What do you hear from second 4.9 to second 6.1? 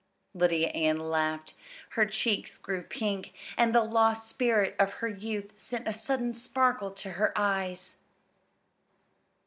her youth sent a